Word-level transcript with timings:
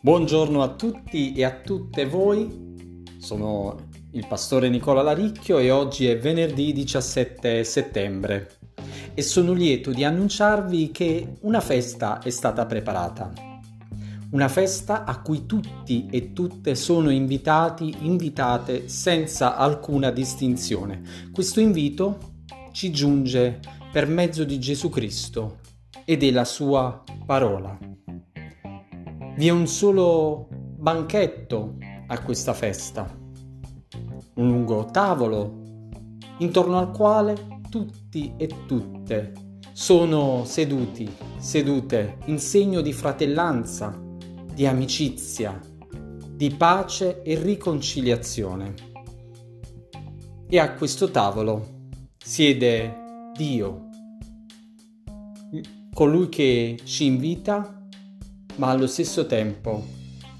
Buongiorno 0.00 0.62
a 0.62 0.68
tutti 0.68 1.32
e 1.32 1.42
a 1.42 1.50
tutte 1.50 2.06
voi, 2.06 3.02
sono 3.18 3.88
il 4.12 4.26
pastore 4.28 4.68
Nicola 4.68 5.02
Laricchio 5.02 5.58
e 5.58 5.72
oggi 5.72 6.06
è 6.06 6.16
venerdì 6.16 6.72
17 6.72 7.64
settembre 7.64 8.48
e 9.12 9.22
sono 9.22 9.52
lieto 9.52 9.90
di 9.90 10.04
annunciarvi 10.04 10.92
che 10.92 11.38
una 11.40 11.60
festa 11.60 12.20
è 12.20 12.30
stata 12.30 12.64
preparata. 12.64 13.32
Una 14.30 14.46
festa 14.46 15.02
a 15.02 15.20
cui 15.20 15.46
tutti 15.46 16.06
e 16.08 16.32
tutte 16.32 16.76
sono 16.76 17.10
invitati, 17.10 17.92
invitate 18.02 18.88
senza 18.88 19.56
alcuna 19.56 20.12
distinzione. 20.12 21.02
Questo 21.32 21.58
invito 21.58 22.36
ci 22.70 22.92
giunge 22.92 23.58
per 23.90 24.06
mezzo 24.06 24.44
di 24.44 24.60
Gesù 24.60 24.90
Cristo 24.90 25.58
e 26.04 26.16
della 26.16 26.44
sua 26.44 27.02
parola. 27.26 27.97
Vi 29.38 29.46
è 29.46 29.50
un 29.50 29.68
solo 29.68 30.48
banchetto 30.50 31.76
a 32.08 32.20
questa 32.22 32.52
festa, 32.54 33.06
un 34.34 34.48
lungo 34.48 34.86
tavolo 34.86 35.60
intorno 36.38 36.76
al 36.76 36.90
quale 36.90 37.60
tutti 37.70 38.32
e 38.36 38.50
tutte 38.66 39.60
sono 39.72 40.42
seduti, 40.44 41.08
sedute 41.38 42.16
in 42.24 42.40
segno 42.40 42.80
di 42.80 42.92
fratellanza, 42.92 43.96
di 44.52 44.66
amicizia, 44.66 45.60
di 46.32 46.50
pace 46.50 47.22
e 47.22 47.40
riconciliazione. 47.40 48.74
E 50.48 50.58
a 50.58 50.74
questo 50.74 51.12
tavolo 51.12 51.90
siede 52.18 53.30
Dio, 53.36 53.86
colui 55.94 56.28
che 56.28 56.80
ci 56.82 57.04
invita 57.04 57.77
ma 58.58 58.68
allo 58.68 58.86
stesso 58.86 59.26
tempo 59.26 59.84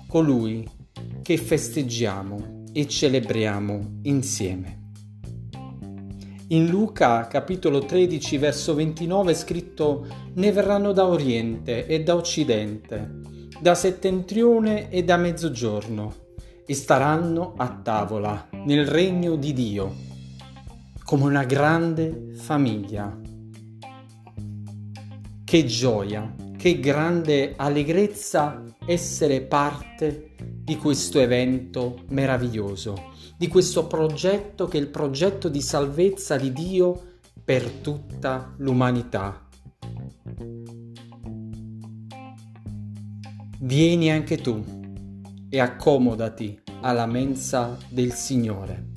colui 0.06 0.68
che 1.22 1.36
festeggiamo 1.36 2.64
e 2.72 2.86
celebriamo 2.86 4.00
insieme. 4.02 4.76
In 6.48 6.66
Luca 6.66 7.26
capitolo 7.26 7.80
13 7.80 8.38
verso 8.38 8.74
29 8.74 9.32
è 9.32 9.34
scritto 9.34 10.06
ne 10.34 10.52
verranno 10.52 10.92
da 10.92 11.06
oriente 11.06 11.86
e 11.86 12.02
da 12.02 12.14
occidente, 12.14 13.20
da 13.60 13.74
settentrione 13.74 14.90
e 14.90 15.04
da 15.04 15.16
mezzogiorno 15.16 16.26
e 16.64 16.74
staranno 16.74 17.54
a 17.56 17.68
tavola 17.82 18.48
nel 18.64 18.86
regno 18.86 19.36
di 19.36 19.52
Dio 19.52 19.94
come 21.04 21.24
una 21.24 21.44
grande 21.44 22.32
famiglia. 22.34 23.18
Che 25.44 25.64
gioia 25.64 26.34
che 26.58 26.80
grande 26.80 27.54
allegrezza 27.56 28.64
essere 28.84 29.42
parte 29.42 30.34
di 30.40 30.76
questo 30.76 31.20
evento 31.20 32.02
meraviglioso, 32.08 33.12
di 33.36 33.46
questo 33.46 33.86
progetto 33.86 34.66
che 34.66 34.76
è 34.76 34.80
il 34.80 34.88
progetto 34.88 35.48
di 35.48 35.62
salvezza 35.62 36.36
di 36.36 36.52
Dio 36.52 37.18
per 37.44 37.70
tutta 37.70 38.54
l'umanità. 38.56 39.46
Vieni 43.60 44.10
anche 44.10 44.38
tu 44.38 44.64
e 45.48 45.60
accomodati 45.60 46.60
alla 46.80 47.06
mensa 47.06 47.78
del 47.88 48.12
Signore. 48.12 48.88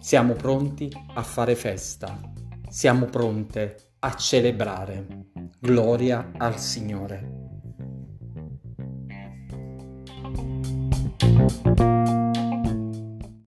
Siamo 0.00 0.32
pronti 0.32 0.90
a 1.14 1.22
fare 1.22 1.54
festa, 1.54 2.18
siamo 2.70 3.04
pronte 3.04 3.91
a 4.04 4.16
celebrare. 4.16 5.06
Gloria 5.60 6.32
al 6.36 6.58
Signore. 6.58 7.42